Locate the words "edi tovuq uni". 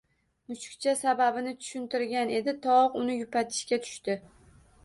2.39-3.19